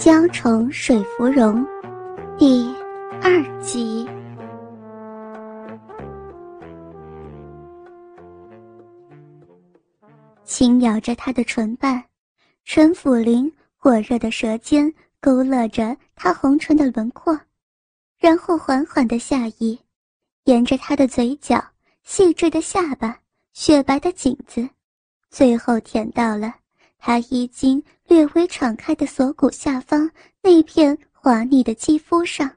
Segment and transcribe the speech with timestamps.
[0.00, 1.62] 娇宠水芙蓉，
[2.38, 2.74] 第
[3.20, 4.08] 二集。
[10.42, 12.02] 轻咬着他的唇瓣，
[12.64, 14.90] 陈府林火热的舌尖
[15.20, 17.38] 勾勒着他红唇的轮廓，
[18.18, 19.78] 然后缓缓的下移，
[20.44, 21.62] 沿着他的嘴角、
[22.04, 23.20] 细致的下巴、
[23.52, 24.66] 雪白的颈子，
[25.28, 26.54] 最后舔到了。
[27.02, 30.08] 他衣襟略微敞开的锁骨下方
[30.42, 32.50] 那片滑腻的肌肤上，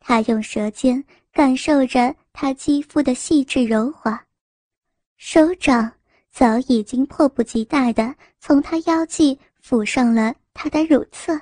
[0.00, 1.02] 他用舌尖
[1.32, 4.26] 感受着他肌肤的细致柔滑，
[5.16, 5.90] 手掌
[6.32, 11.40] 早已经迫不及待地从他腰际抚上了他的乳侧，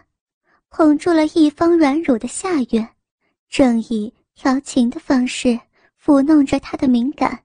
[0.69, 2.86] 捧住了一方软乳的下缘，
[3.48, 5.58] 正以调情的方式
[6.02, 7.42] 抚弄着他的敏感，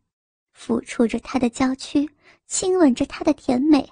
[0.53, 2.09] 抚触着他的娇躯，
[2.47, 3.89] 亲吻着他的甜美。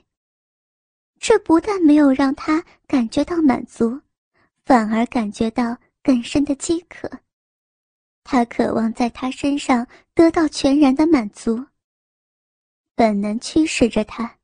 [1.26, 3.98] 这不但没有让他感觉到满足，
[4.66, 7.10] 反而感觉到更深的饥渴。
[8.26, 11.66] 他渴望在他身上得到全然的满足。
[12.94, 14.36] 本能驱使着他，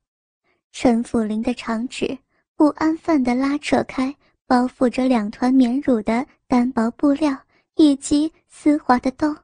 [0.72, 2.16] 陈府林的长指
[2.56, 7.38] 不安分地拉扯开包覆着两团棉乳的单薄布料
[7.74, 9.36] 以及丝滑的兜，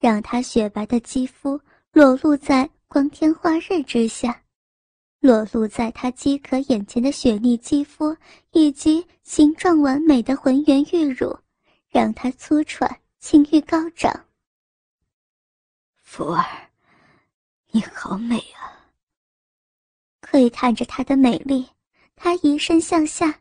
[0.00, 1.60] 让他雪白的肌肤
[1.92, 4.42] 裸露在光天化日之下。
[5.20, 8.16] 裸露在他饥渴眼前的雪腻肌肤，
[8.52, 11.36] 以及形状完美的浑圆玉乳，
[11.90, 12.88] 让他粗喘，
[13.18, 14.26] 情欲高涨。
[15.96, 16.44] 福儿，
[17.72, 18.78] 你好美啊！
[20.20, 21.66] 窥探着她的美丽，
[22.14, 23.40] 他移身向下，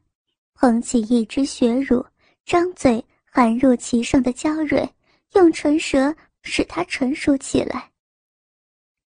[0.54, 2.04] 捧起一只雪乳，
[2.44, 4.90] 张嘴含入其上的娇蕊，
[5.34, 7.92] 用唇舌使它成熟起来。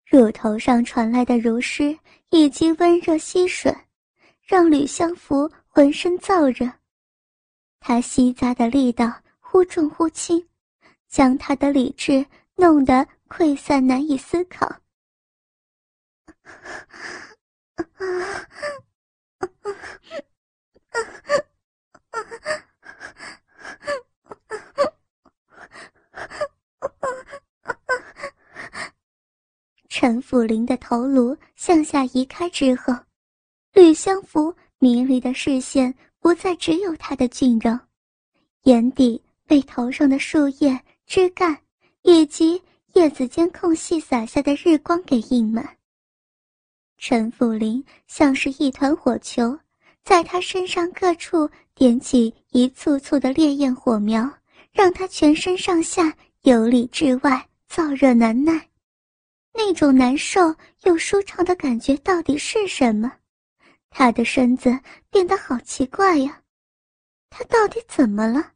[0.05, 1.97] 乳头上传来的如湿
[2.31, 3.75] 以及温热吸吮，
[4.43, 6.71] 让吕相福浑身燥热。
[7.81, 10.45] 他吸咂的力道忽重忽轻，
[11.09, 14.69] 将他的理智弄得溃散，难以思考。
[30.06, 32.94] 陈府林的头颅向下移开之后，
[33.72, 37.77] 吕相福迷离的视线不再只有他的俊容，
[38.62, 41.59] 眼底被头上的树叶、枝干
[42.03, 42.62] 以及
[42.93, 45.77] 叶子间空隙洒下的日光给映满。
[46.99, 49.59] 陈府林像是一团火球，
[50.05, 54.31] 在他身上各处点起一簇簇的烈焰火苗，
[54.71, 58.69] 让他全身上下由里至外燥热难耐。
[59.69, 60.54] 那种难受
[60.84, 63.12] 又舒畅的感觉到底是什么？
[63.91, 64.78] 他的身子
[65.10, 66.41] 变得好奇怪呀！
[67.31, 68.53] 他到底怎么了？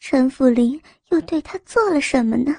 [0.00, 2.56] 陈福林又对他做了什么呢？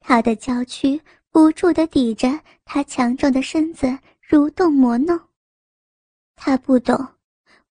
[0.00, 0.98] 他的娇躯
[1.30, 3.86] 不住地抵着他强壮的身子
[4.26, 5.20] 蠕动磨弄。
[6.36, 7.06] 他不懂，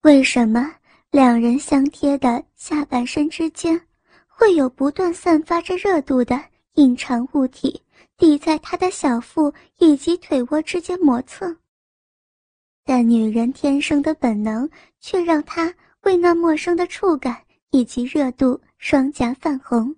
[0.03, 0.71] 为什么
[1.11, 3.81] 两人相贴的下半身之间，
[4.27, 6.39] 会有不断散发着热度的
[6.75, 7.83] 隐藏物体。
[8.17, 11.57] 抵在他的小腹以及腿窝之间磨蹭，
[12.85, 14.69] 但女人天生的本能
[15.01, 19.95] 却让她为那陌生的触感以及热度双颊泛红，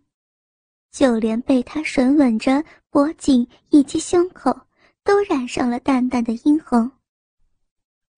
[0.90, 4.58] 就连被他吮吻着脖颈以及胸口
[5.02, 6.90] 都染上了淡淡的殷红。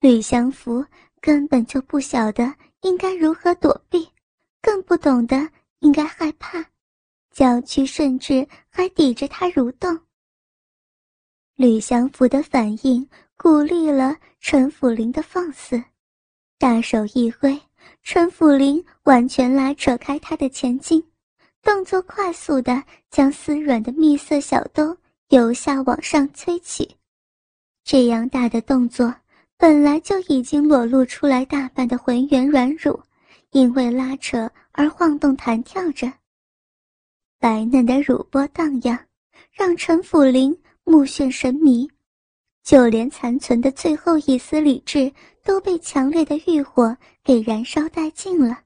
[0.01, 0.85] 吕祥福
[1.21, 4.09] 根本就不晓得应该如何躲避，
[4.61, 5.49] 更不懂得
[5.81, 6.65] 应该害怕。
[7.37, 10.01] 娇躯甚至还抵着他蠕动。
[11.55, 15.85] 吕祥福的反应鼓励了陈府林的放肆，
[16.59, 17.61] 大手一挥，
[18.03, 21.05] 陈府林完全拉扯开他的前襟，
[21.61, 24.97] 动作快速的将丝软的蜜色小兜
[25.29, 26.97] 由下往上推起。
[27.85, 29.15] 这样大的动作，
[29.59, 32.99] 本来就已经裸露出来大半的浑圆软乳，
[33.51, 36.11] 因为拉扯而晃动弹跳着。
[37.47, 38.99] 白嫩的乳波荡漾，
[39.53, 40.51] 让陈府林
[40.83, 41.89] 目眩神迷，
[42.65, 45.13] 就连残存的最后一丝理智
[45.45, 48.65] 都被强烈的欲火给燃烧殆尽了。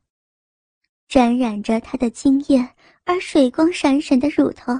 [1.09, 2.67] 沾染着他的精液
[3.05, 4.73] 而水光闪闪的乳头，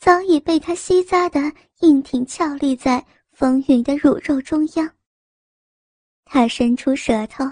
[0.00, 1.40] 早已被他吸咂的
[1.78, 4.90] 硬挺翘立在丰腴的乳肉中央。
[6.24, 7.44] 他伸出舌头，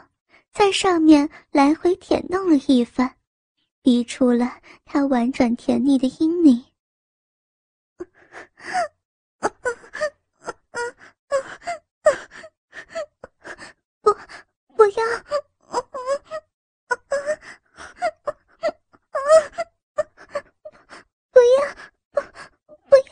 [0.53, 3.15] 在上面来回舔弄了一番。
[3.83, 6.65] 逼出了他婉转甜腻的阴蒂。
[14.01, 14.15] 不，
[14.77, 15.05] 不要！
[21.33, 21.75] 不要！
[22.89, 23.03] 不要！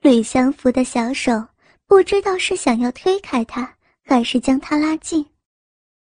[0.00, 1.46] 吕相福的小手
[1.86, 5.29] 不知道是想要推开他，还是将他拉近。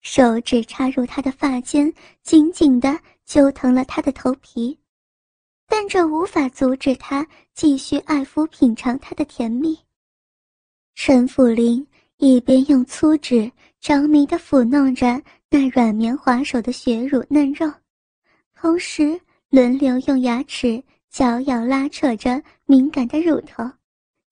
[0.01, 4.77] 手指插入他的发间，紧紧地揪疼了他的头皮，
[5.67, 9.77] 但这无法阻止他继续爱抚品尝他的甜蜜。
[10.95, 11.85] 陈辅林
[12.17, 17.71] 一边用粗指着迷地抚弄着那软绵滑手的血乳嫩肉，
[18.55, 23.63] 同时轮流用牙齿嚼咬拉扯着敏感的乳头。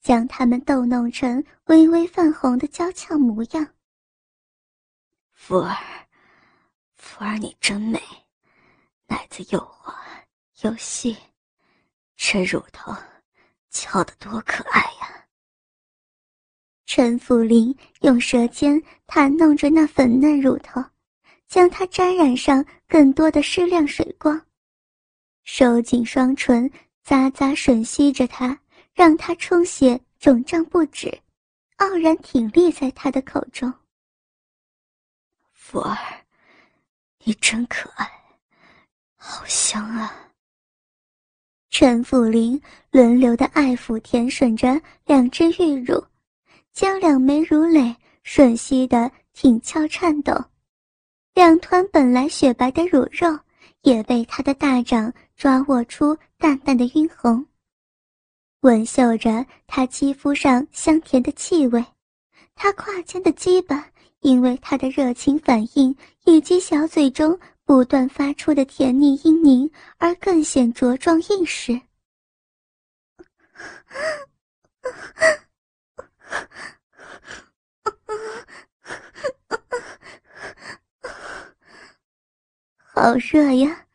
[0.02, 3.68] 将它们逗弄成微微泛红的娇俏模样。
[5.36, 5.78] 福儿，
[6.96, 8.02] 福儿，你真美，
[9.06, 9.94] 奶子又滑
[10.62, 11.16] 又细，
[12.16, 12.92] 这乳头
[13.70, 15.28] 翘得多可爱呀！
[16.88, 20.84] 陈福林用舌尖弹弄着那粉嫩乳头，
[21.48, 24.44] 将它沾染上更多的湿亮水光，
[25.44, 26.68] 收紧双唇，
[27.06, 28.60] 咂咂吮吸着它。
[28.94, 31.20] 让它充血肿胀不止，
[31.76, 33.72] 傲然挺立在他的口中。
[35.68, 35.98] 福儿，
[37.24, 38.08] 你真可爱，
[39.16, 40.30] 好香啊！
[41.72, 46.06] 陈辅林轮流的爱抚舔吮着两只玉乳，
[46.72, 50.32] 将两枚乳蕾吮吸的挺翘颤抖，
[51.34, 53.28] 两团本来雪白的乳肉
[53.82, 57.44] 也被他的大掌抓握出淡淡的晕红。
[58.62, 61.84] 闻嗅着他肌肤上香甜的气味，
[62.54, 63.90] 他胯间的鸡巴
[64.26, 71.80] 因为他的热情反应以及小嘴中不断发出的甜腻嘤咛而更显茁壮硬实。
[82.80, 83.86] 好热呀！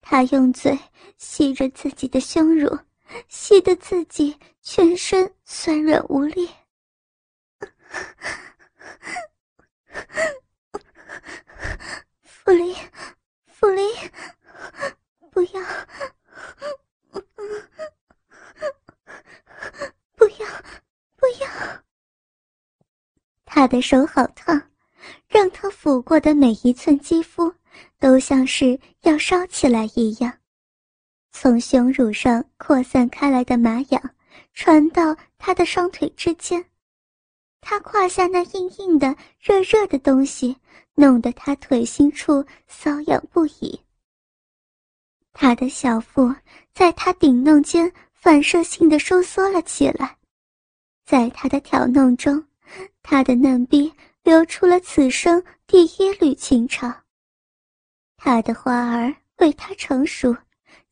[0.00, 0.76] 他用嘴
[1.16, 2.76] 吸着自己的胸乳。
[3.28, 6.48] 吸得自己全身酸软无力，
[12.22, 12.72] 弗林，
[13.46, 13.84] 弗林，
[15.32, 15.60] 不要，
[20.14, 20.46] 不要，
[21.16, 21.48] 不要！
[23.60, 24.58] 他的手好烫，
[25.28, 27.52] 让他抚过的每一寸肌肤
[27.98, 30.32] 都像是要烧起来一样。
[31.30, 34.14] 从胸乳上扩散开来的麻痒，
[34.54, 36.64] 传到他的双腿之间，
[37.60, 40.56] 他胯下那硬硬的、热热的东西，
[40.94, 43.78] 弄得他腿心处瘙痒不已。
[45.34, 46.34] 他的小腹
[46.72, 50.16] 在他顶弄间反射性的收缩了起来，
[51.04, 52.42] 在他的挑弄中，
[53.02, 56.92] 他的嫩逼流出了此生第一缕情潮。
[58.16, 60.36] 他的花儿为他成熟。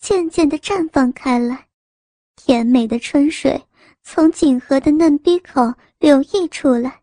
[0.00, 1.66] 渐渐地绽放开来，
[2.36, 3.60] 甜美的春水
[4.04, 7.02] 从锦河的嫩鼻口流溢出来。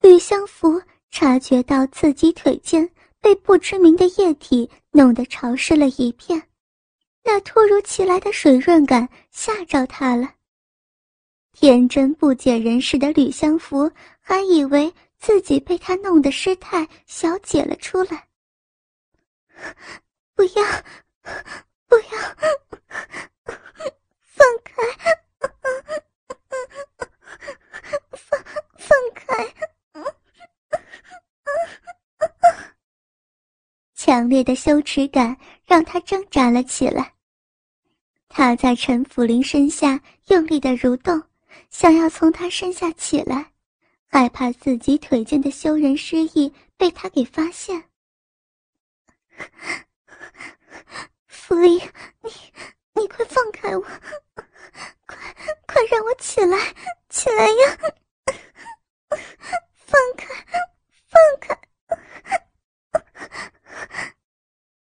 [0.00, 0.80] 吕相福
[1.10, 2.88] 察觉到自己腿间
[3.20, 6.40] 被不知名的液体弄得潮湿了一片，
[7.24, 10.32] 那突如其来的水润感吓着他了。
[11.58, 18.28] 天真不解人事的吕相福还以为自己被他弄得失态，小解了出来。
[20.34, 20.62] 不要！
[21.88, 22.18] 不要，
[24.20, 24.82] 放开！
[28.12, 28.38] 放
[28.76, 29.54] 放开！
[33.94, 35.34] 强烈的羞耻感
[35.64, 37.14] 让他挣扎了起来。
[38.28, 41.22] 他在陈福林身下用力的蠕动，
[41.70, 43.52] 想要从他身下起来，
[44.08, 47.84] 害怕自己腿间的羞人失意被他给发现。
[51.26, 51.78] 福林，
[52.22, 52.30] 你
[52.94, 53.82] 你快放开我！
[55.06, 55.16] 快
[55.66, 56.56] 快让我起来，
[57.08, 57.78] 起来呀！
[59.74, 60.26] 放开，
[61.06, 61.56] 放开！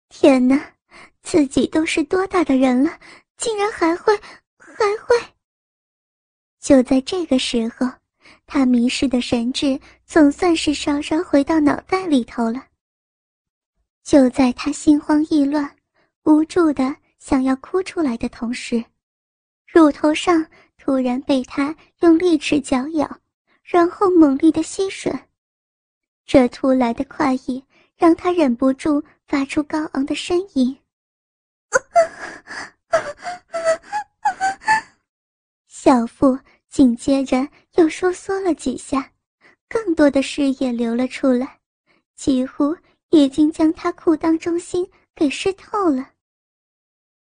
[0.09, 0.75] 天哪，
[1.23, 3.01] 自己都是多大的人了，
[3.37, 4.17] 竟然还会
[4.59, 5.32] 还会！
[6.63, 7.91] 就在这个时候，
[8.47, 12.65] 他迷失的神智总算是稍稍回到脑袋里头了。
[14.05, 15.77] 就在他心慌意乱。
[16.25, 18.85] 无助的想要哭出来的同时，
[19.67, 20.47] 乳头上
[20.79, 23.19] 突然被他用利齿绞咬，
[23.65, 25.13] 然后猛力的吸吮。
[26.25, 27.65] 这突来的快意
[27.97, 30.79] 让他忍不住发出高昂的呻吟。
[35.67, 36.39] 小腹
[36.73, 39.13] 紧接着又收缩了几下，
[39.69, 41.61] 更多的湿液流了出来，
[42.17, 42.75] 几乎
[43.11, 46.13] 已经将他裤裆中心给湿透了。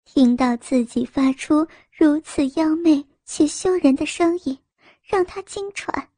[0.06, 4.56] 听到自己发出如此妖媚且羞人的声音，
[5.02, 6.10] 让他惊喘，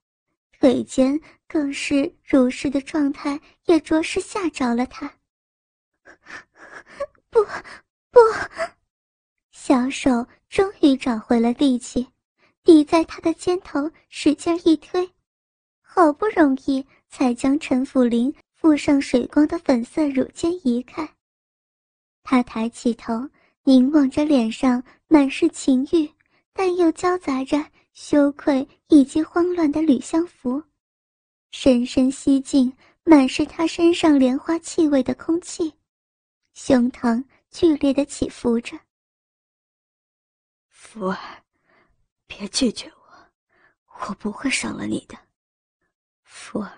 [0.60, 5.10] 腿间更是如是的状态，也着实吓着了他。
[7.30, 7.42] 不，
[8.12, 8.20] 不，
[9.54, 12.06] 小手终于找回了力气，
[12.64, 15.10] 抵在他的肩头，使劲一推，
[15.82, 21.08] 好不容易才将陈辅林附上水光的粉色乳尖移开。
[22.24, 23.30] 他抬起头，
[23.64, 26.10] 凝望着脸上满是情欲。
[26.56, 30.62] 但又交杂着羞愧以及慌乱的吕相福，
[31.50, 32.72] 深深吸进
[33.04, 35.74] 满是他身上莲花气味的空气，
[36.54, 38.80] 胸膛剧烈的起伏着。
[40.70, 41.43] 福儿，
[42.28, 45.18] 别拒绝我，我不会伤了你的。
[46.24, 46.72] 福儿，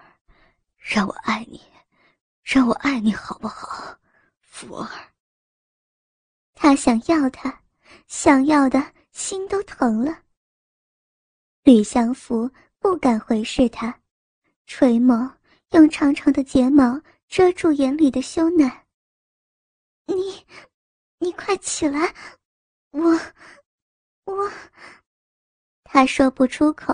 [0.77, 1.61] 让我爱你，
[2.43, 3.97] 让我爱你好不好？
[4.39, 4.89] 福儿，
[6.53, 7.61] 他想要他，
[8.07, 8.93] 想要的。
[9.15, 10.23] 心都疼了。
[11.63, 13.97] 吕相福不敢回视他，
[14.65, 15.33] 垂眸，
[15.69, 18.69] 用长长的睫毛遮住眼里的羞赧。
[20.05, 20.45] 你，
[21.19, 22.13] 你快起来，
[22.91, 23.09] 我，
[24.25, 24.51] 我。
[25.85, 26.93] 他说不出口，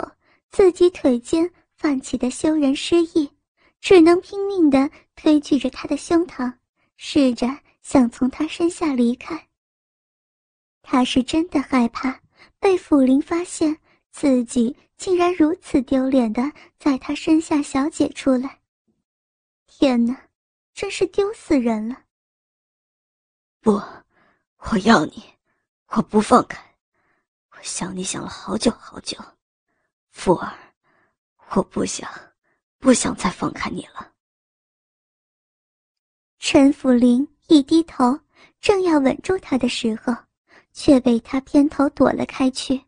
[0.50, 3.32] 自己腿间泛起的羞人失意，
[3.80, 6.54] 只能拼命的推拒着他的胸膛，
[6.98, 7.48] 试着
[7.82, 9.48] 想从他身下离开。
[10.84, 12.22] 他是真的害怕
[12.60, 13.78] 被府林发现
[14.12, 18.60] 自己竟然如此丢脸的在他身下小姐出来。
[19.68, 20.28] 天哪，
[20.74, 22.04] 真是丢死人了！
[23.62, 23.82] 不，
[24.58, 25.24] 我要你，
[25.88, 26.71] 我不放开，
[27.62, 29.18] 想你想了好久好久，
[30.12, 30.54] 福儿，
[31.52, 32.10] 我不想，
[32.80, 34.12] 不想再放开你了。
[36.40, 38.20] 陈福林一低头，
[38.60, 40.16] 正要吻住他的时候。
[40.74, 42.82] 却被他偏头躲了开去，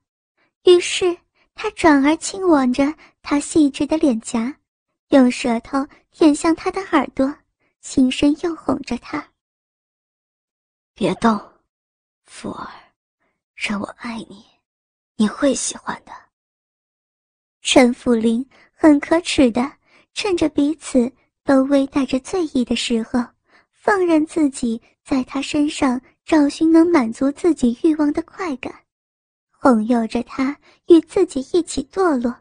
[0.63, 1.17] 于是
[1.53, 2.85] 他转而亲吻着
[3.21, 4.55] 他细致的脸颊，
[5.09, 7.35] 用舌头舔向他的耳朵，
[7.81, 9.33] 轻声又哄着他
[10.95, 11.37] ：“别动，
[12.23, 12.71] 福儿，
[13.53, 14.45] 让我爱你，
[15.15, 16.11] 你会喜欢的。”
[17.61, 19.71] 陈福林很可耻的，
[20.13, 21.11] 趁着彼此
[21.43, 23.23] 都微带着醉意的时候，
[23.71, 26.01] 放任自己在他身上。
[26.25, 28.73] 找寻能满足自己欲望的快感，
[29.51, 32.33] 哄诱着他与自己一起堕落，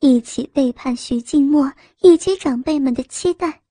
[0.00, 3.62] 一起背叛徐静默以及长辈们的期待。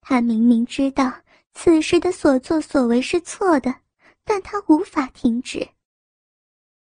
[0.00, 1.12] 他明明知道
[1.52, 3.74] 此时的所作所为是错的，
[4.24, 5.68] 但他无法停止。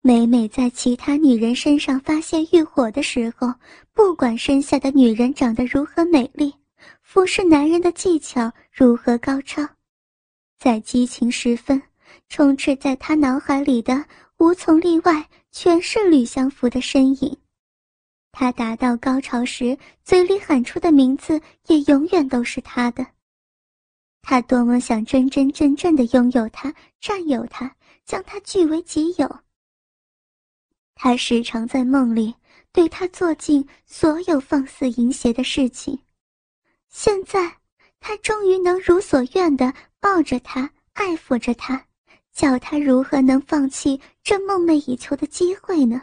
[0.06, 3.54] 每每在其他女人身上发现欲火的时候，
[3.94, 6.54] 不管身下的女人长得如何美丽，
[7.02, 9.66] 服侍男人的技巧如何高超。
[10.60, 11.82] 在激情时分，
[12.28, 14.04] 充斥在他脑海里的
[14.40, 17.38] 无从例外，全是吕相福的身影。
[18.34, 23.08] 他达到高潮时，嘴里喊出的名字也永远都是他的。
[24.22, 27.74] 他多么想真真正正的拥有他，占有他，
[28.06, 29.40] 将他据为己有。
[30.96, 32.34] 他时常在梦里
[32.72, 36.00] 对他做尽所有放肆淫邪的事情。
[36.90, 37.58] 现在，
[38.00, 39.74] 他终于能如所愿的。
[40.04, 41.88] 抱着他，爱抚着他，
[42.34, 46.02] 叫他如何能放弃这梦寐以求的机会呢？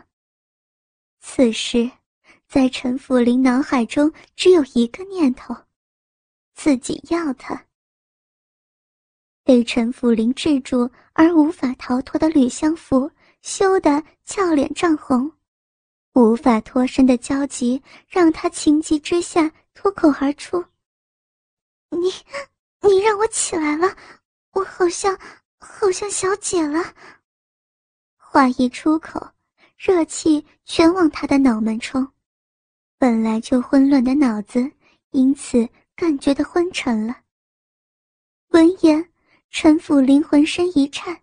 [1.20, 1.90] 此时，
[2.48, 5.54] 在陈福林脑海中只有一个念头：
[6.54, 7.66] 自己要他。
[9.44, 13.10] 被陈福林制住而无法逃脱的吕相福，
[13.42, 15.30] 羞得俏脸涨红，
[16.14, 20.64] 无法脱身的焦急让他情急之下脱口而出
[21.90, 22.12] ：“你。”
[22.82, 23.94] 你让我起来了，
[24.52, 25.14] 我好像
[25.58, 26.82] 好像小姐了。
[28.16, 29.20] 话一出口，
[29.76, 32.10] 热气全往他的脑门冲，
[32.96, 34.72] 本来就混乱的脑子
[35.10, 37.14] 因此更觉得昏沉了。
[38.48, 39.10] 闻言，
[39.50, 41.20] 陈府灵魂身一颤，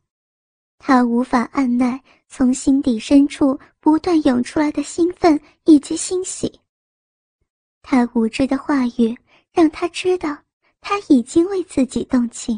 [0.77, 6.59] 他无法按耐从心底深处不断涌出来的兴奋以及欣喜。
[7.81, 9.17] 他无知的话语
[9.51, 10.37] 让他知道。
[10.79, 12.57] 他已经为自己动情，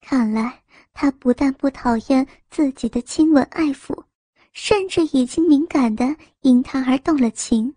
[0.00, 4.04] 看来他不但不讨厌自己的亲吻爱抚，
[4.52, 7.72] 甚至已经敏感的因他而动了情。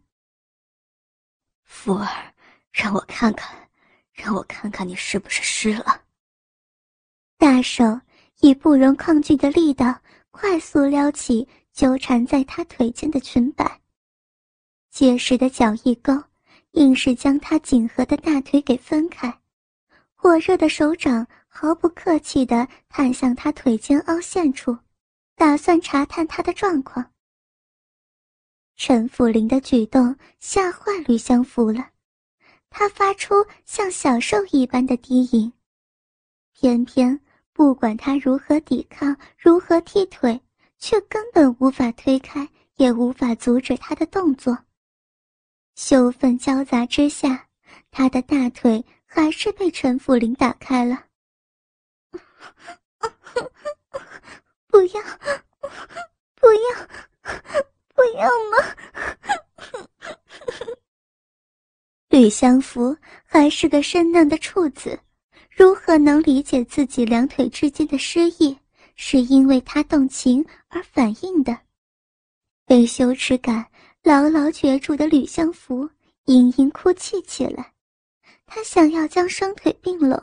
[1.61, 2.33] 福儿，
[2.71, 3.69] 让我看看，
[4.13, 6.01] 让我看看你是不是湿了。
[7.37, 7.83] 大手
[8.43, 9.97] 以不容抗拒的力道
[10.29, 13.79] 快速撩起纠缠在他腿间的裙摆，
[14.91, 16.11] 结实的脚一勾，
[16.71, 19.33] 硬是将他紧合的大腿给分开。
[20.13, 24.77] 火热的手掌毫不客气地探向他腿间凹陷处，
[25.37, 27.13] 打算查探他的状况。
[28.75, 31.91] 陈府林的举动吓坏吕相福了，
[32.69, 33.33] 他发出
[33.63, 35.53] 像小兽一般的低吟，
[36.51, 37.17] 偏偏
[37.53, 40.41] 不管他如何抵抗，如何踢腿，
[40.79, 44.57] 却根本无法推开，也无法阻止他的动作。
[45.75, 47.47] 羞愤交杂之下，
[47.91, 51.05] 他的大腿还是被陈福林打开了。
[54.67, 55.01] 不要，
[56.35, 56.87] 不要，
[57.93, 58.57] 不要吗？
[62.09, 62.95] 吕相福
[63.25, 64.99] 还是个生嫩的处子，
[65.55, 68.57] 如何能理解自己两腿之间的失意
[68.95, 71.57] 是因为他动情而反应的？
[72.65, 73.65] 被羞耻感
[74.01, 75.87] 牢牢攫住的吕相福
[76.25, 77.73] 嘤嘤哭泣起来，
[78.45, 80.19] 他想要将双腿并拢，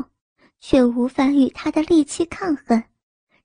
[0.61, 2.83] 却无法与他的力气抗衡。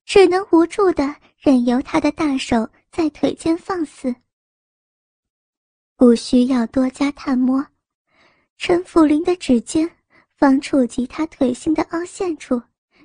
[0.06, 4.15] 只能无助的任由他的大手在腿间放肆，
[5.96, 7.65] 不需要多加探摸，
[8.58, 9.89] 陈府林的指尖
[10.46, 12.62] 方触及他腿心的凹陷处，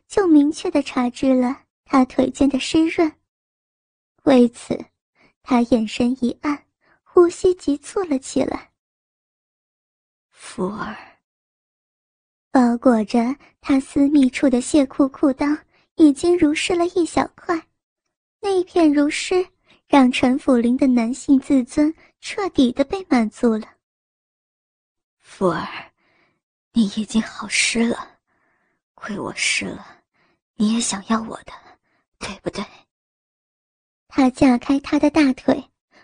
[0.06, 3.10] 就明确的察知了他腿间的湿润。
[4.24, 4.78] 为此，
[5.42, 6.66] 他眼神一暗，
[7.02, 8.70] 呼吸急促了起来。
[10.28, 10.94] 福儿，
[12.50, 15.58] 包裹着他私密处的亵裤裤裆。
[15.96, 17.58] 已经如湿了一小块，
[18.40, 19.46] 那片如湿，
[19.88, 23.66] 让陈府林的男性自尊彻底的被满足了。
[25.18, 25.89] 福儿，
[26.72, 28.18] 你已经好湿了，
[28.94, 29.84] 亏我湿了，
[30.54, 31.52] 你也想要我的，
[32.18, 32.64] 对不对？
[34.06, 35.62] 他架开他的大腿，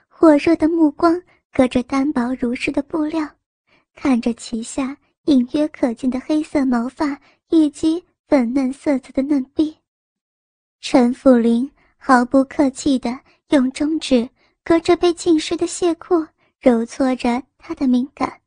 [0.09, 3.29] 火热的目光隔着单薄如湿的布料，
[3.95, 4.97] 看着其下
[5.27, 9.77] 隐约可见的黑色毛发以及粉嫩色泽的嫩臂。
[10.81, 14.29] 陈府林毫不客气地用中指
[14.65, 16.27] 隔着被浸湿的亵裤
[16.61, 18.41] 揉搓着她的敏感，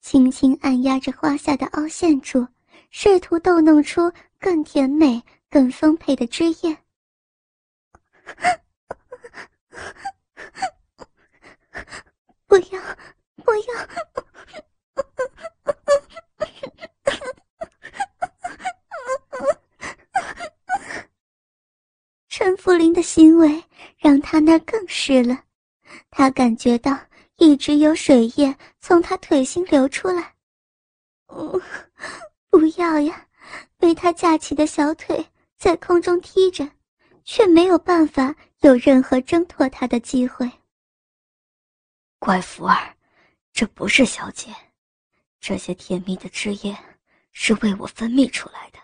[0.00, 2.46] 轻轻按压着花下的凹陷处，
[2.90, 6.76] 试图逗弄出更甜美、更丰沛的汁液。
[12.46, 12.80] 不要，
[13.44, 13.88] 不要！
[22.28, 23.62] 陈福林的行为
[23.98, 25.44] 让他那更湿了，
[26.10, 26.98] 他感觉到
[27.38, 30.34] 一直有水液从他腿心流出来。
[31.28, 31.60] 嗯，
[32.50, 33.26] 不要呀！
[33.78, 35.24] 被他架起的小腿
[35.56, 36.68] 在空中踢着，
[37.24, 40.50] 却没有办法有任何挣脱他的机会。
[42.18, 42.96] 乖福儿，
[43.52, 44.52] 这不是小姐，
[45.38, 46.76] 这些甜蜜的汁液
[47.30, 48.78] 是为我分泌出来的，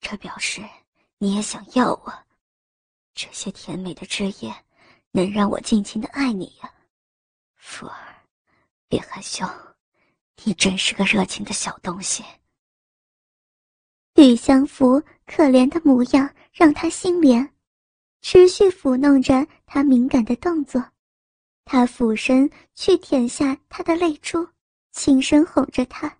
[0.00, 0.62] 这表示
[1.16, 2.12] 你也想要我。
[3.14, 4.54] 这些甜美的汁液，
[5.10, 6.70] 能让我尽情的爱你呀，
[7.64, 7.96] 福儿，
[8.88, 9.46] 别害羞，
[10.42, 12.24] 你真是个热情的小东西。
[14.14, 17.48] 吕相福可怜的模样让他心怜，
[18.20, 20.84] 持续抚弄着他敏感的动作，
[21.64, 24.46] 他俯身去舔下他的泪珠，
[24.90, 26.18] 轻声哄着他。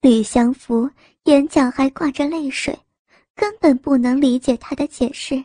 [0.00, 0.90] 吕相福
[1.24, 2.76] 眼角还挂着泪水。
[3.34, 5.42] 根本不能理解他的解释，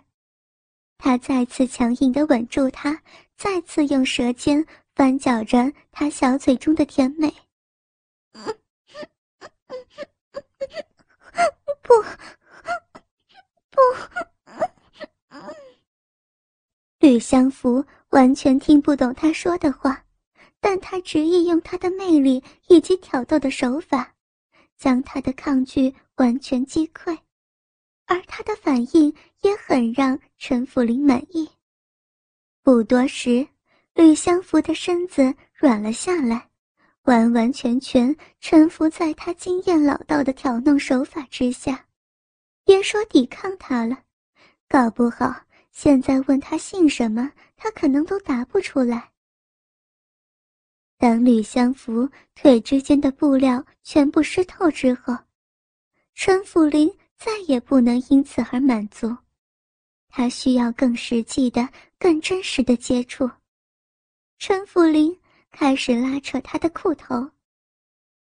[0.98, 3.02] 他再次强硬的吻住他，
[3.38, 7.34] 再次用舌尖翻搅着他小嘴中的甜美。
[11.82, 11.94] 不，
[13.70, 13.80] 不，
[17.00, 20.04] 吕相福完全听不懂他说的话，
[20.60, 24.16] 但他执意用他的魅力以及挑逗的手法，
[24.78, 27.16] 将他的抗拒完全击溃。
[28.08, 31.50] 而他的反应也很让陈福林满意。
[32.66, 33.48] 不多时，
[33.94, 36.50] 吕相福的身子软了下来，
[37.04, 41.86] 完完全全臣服在他经验老道的挑弄手法之下。
[42.64, 44.00] 别说抵抗他了，
[44.68, 45.32] 搞不好
[45.72, 49.12] 现在问他姓什么，他可能都答不出来。
[50.98, 55.16] 当吕相福腿之间的布料全部湿透之后，
[56.16, 56.92] 陈府林。
[57.18, 59.16] 再也不能因此而满足，
[60.18, 61.68] 他需要更实际的、
[62.00, 63.30] 更真实的接触。
[64.40, 65.14] 陈福林
[65.52, 67.30] 开始拉扯他的裤头，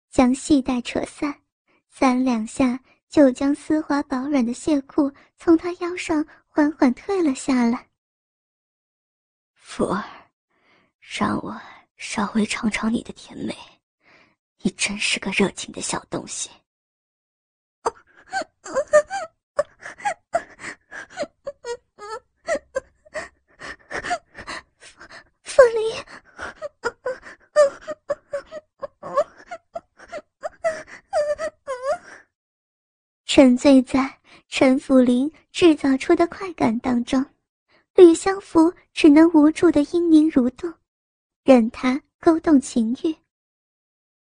[0.10, 1.40] 将系带扯散，
[1.88, 2.80] 三两下
[3.10, 7.88] 就将丝滑薄软的亵裤从他腰上缓缓退了下来。
[9.54, 10.04] 福儿，
[11.00, 11.62] 让我
[11.96, 13.56] 稍微尝尝你的甜美，
[14.64, 16.50] 你真是个热情的小东西。
[33.36, 37.26] 沉醉在陈府林制造出的快感当中，
[37.96, 40.72] 吕相福只能无助的嘤咛蠕动，
[41.44, 43.16] 任他勾动情欲。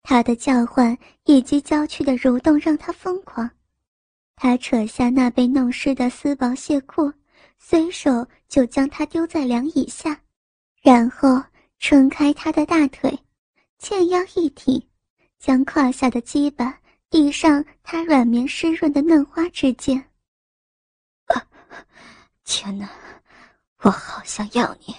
[0.04, 3.50] 他的叫唤以及娇躯的蠕动让他疯狂。
[4.36, 7.12] 他扯下那被弄湿的丝薄亵裤，
[7.58, 10.22] 随手就将它丢在凉椅下，
[10.84, 11.42] 然后
[11.80, 13.18] 撑开他的大腿，
[13.80, 14.80] 前腰一挺，
[15.40, 20.04] 将胯下的鸡巴递上他软绵湿润的嫩花之间。
[22.44, 22.90] 天哪，
[23.82, 24.96] 我好想要你，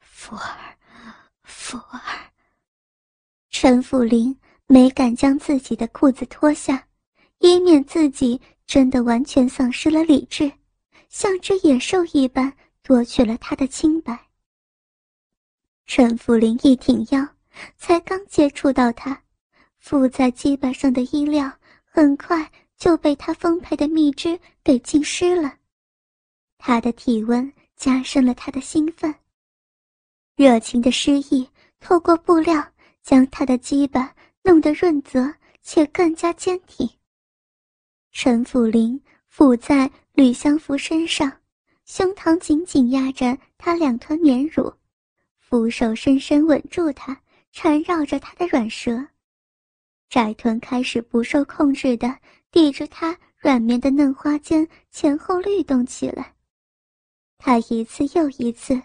[0.00, 0.76] 福儿，
[1.42, 2.00] 福儿。
[3.48, 6.86] 陈福林没敢将自己的裤子脱下，
[7.38, 10.52] 以免自己真的完全丧失了理智，
[11.08, 14.18] 像只野兽一般夺取了他的清白。
[15.86, 17.26] 陈福林一挺腰，
[17.78, 19.22] 才刚接触到他，
[19.82, 21.52] 附在鸡巴上的衣料
[21.84, 25.58] 很快就被他丰沛的蜜汁给浸湿了，
[26.56, 29.12] 他的体温加深了他的兴奋，
[30.36, 31.46] 热情的诗意
[31.80, 32.66] 透过布料。
[33.02, 34.14] 将他的鸡巴
[34.44, 36.88] 弄得润泽且更加坚挺。
[38.12, 41.40] 陈福林伏在吕相福身上，
[41.84, 44.72] 胸膛紧紧压着他两团绵乳，
[45.36, 49.04] 扶手深深吻住他，缠绕着他的软舌，
[50.12, 52.18] 窄臀开始不受控制的
[52.50, 56.34] 抵着他软绵的嫩花间前后律动起来。
[57.38, 58.78] 他一次又一次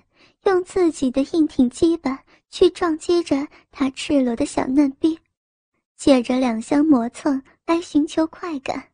[0.45, 2.17] 用自己的硬挺基板。
[2.49, 5.19] 去撞击着他赤裸的小嫩逼，
[5.97, 8.91] 借着两相磨蹭来寻求快感。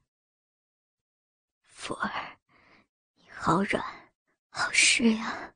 [1.62, 2.10] 福儿，
[3.16, 3.84] 你好软，
[4.50, 5.54] 好湿呀！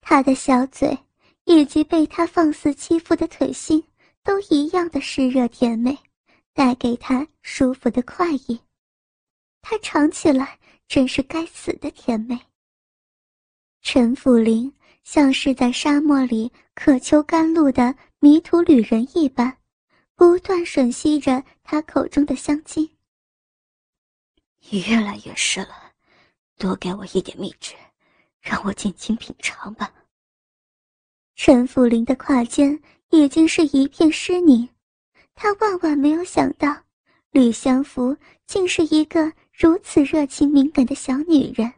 [0.00, 0.96] 他的小嘴
[1.52, 3.82] 以及被他放肆欺负的腿心，
[4.22, 5.98] 都一样的湿热甜美，
[6.52, 8.60] 带给他舒服的快意。
[9.60, 12.38] 他尝起来真是该死的甜美。
[13.82, 19.58] 陈福林像是在沙漠里渴求甘露的迷途旅人一般，
[20.14, 22.88] 不断吮吸着他口中的香精。
[24.70, 25.90] 越来越湿了，
[26.58, 27.74] 多给我一点蜜汁，
[28.40, 29.92] 让我尽情品尝吧。
[31.42, 34.68] 陈福林的胯间已经是一片湿泥，
[35.34, 36.76] 他万万没有想到，
[37.30, 38.14] 吕相福
[38.46, 41.72] 竟是一个如此热情敏感的小女人。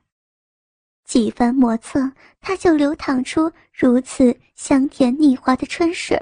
[1.05, 6.19] 几番磨蹭，他就流淌出如此香甜腻滑的春水。